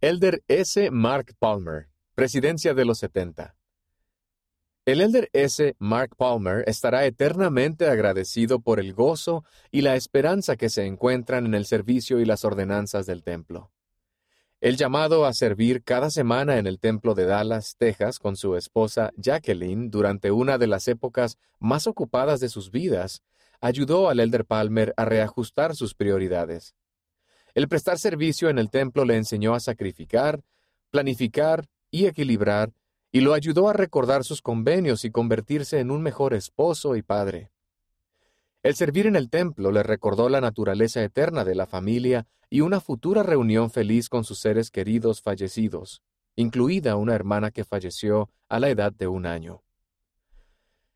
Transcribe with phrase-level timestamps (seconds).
[0.00, 0.92] Elder S.
[0.92, 3.56] Mark Palmer, Presidencia de los 70.
[4.84, 5.74] El Elder S.
[5.80, 9.42] Mark Palmer estará eternamente agradecido por el gozo
[9.72, 13.72] y la esperanza que se encuentran en el servicio y las ordenanzas del templo.
[14.60, 19.10] El llamado a servir cada semana en el templo de Dallas, Texas, con su esposa
[19.16, 23.24] Jacqueline durante una de las épocas más ocupadas de sus vidas,
[23.60, 26.76] ayudó al Elder Palmer a reajustar sus prioridades.
[27.58, 30.44] El prestar servicio en el templo le enseñó a sacrificar,
[30.92, 32.72] planificar y equilibrar,
[33.10, 37.50] y lo ayudó a recordar sus convenios y convertirse en un mejor esposo y padre.
[38.62, 42.78] El servir en el templo le recordó la naturaleza eterna de la familia y una
[42.78, 46.00] futura reunión feliz con sus seres queridos fallecidos,
[46.36, 49.64] incluida una hermana que falleció a la edad de un año.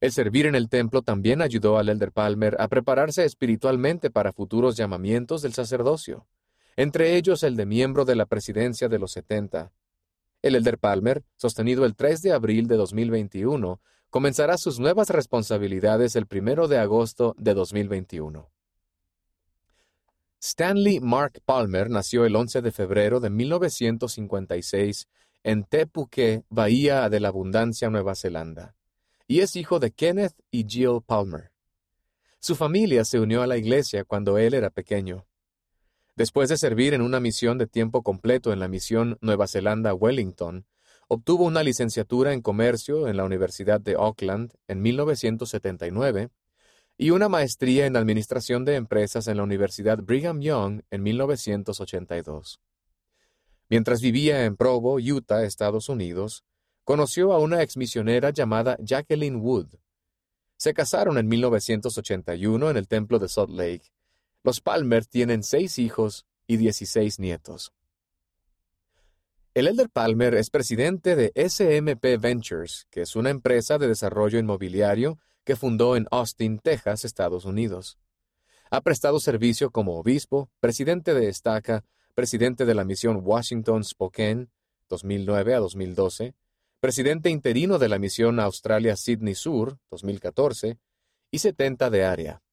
[0.00, 4.76] El servir en el templo también ayudó al Elder Palmer a prepararse espiritualmente para futuros
[4.76, 6.28] llamamientos del sacerdocio,
[6.76, 9.72] entre ellos el de miembro de la presidencia de los 70.
[10.42, 16.26] El Elder Palmer, sostenido el 3 de abril de 2021, comenzará sus nuevas responsabilidades el
[16.30, 18.50] 1 de agosto de 2021.
[20.40, 25.08] Stanley Mark Palmer nació el 11 de febrero de 1956
[25.42, 28.74] en Tepuque, Bahía de la Abundancia, Nueva Zelanda,
[29.26, 31.50] y es hijo de Kenneth y Jill Palmer.
[32.40, 35.26] Su familia se unió a la iglesia cuando él era pequeño.
[36.16, 40.64] Después de servir en una misión de tiempo completo en la misión Nueva Zelanda Wellington,
[41.08, 46.30] obtuvo una licenciatura en comercio en la Universidad de Auckland en 1979
[46.96, 52.60] y una maestría en Administración de Empresas en la Universidad Brigham Young en 1982.
[53.68, 56.44] Mientras vivía en Provo, Utah, Estados Unidos,
[56.84, 59.74] conoció a una exmisionera llamada Jacqueline Wood.
[60.56, 63.90] Se casaron en 1981 en el templo de Salt Lake.
[64.44, 67.72] Los Palmer tienen seis hijos y dieciséis nietos.
[69.54, 75.18] El Elder Palmer es presidente de SMP Ventures, que es una empresa de desarrollo inmobiliario
[75.44, 77.98] que fundó en Austin, Texas, Estados Unidos.
[78.70, 81.82] Ha prestado servicio como obispo, presidente de Estaca,
[82.14, 84.48] presidente de la misión Washington Spokane,
[84.90, 86.34] 2009 a 2012,
[86.80, 90.78] presidente interino de la misión Australia Sydney Sur, 2014,
[91.30, 92.43] y 70 de área.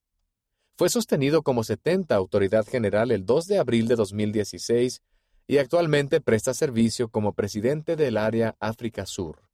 [0.81, 5.03] Fue sostenido como 70 autoridad general el 2 de abril de 2016
[5.45, 9.50] y actualmente presta servicio como presidente del área África Sur.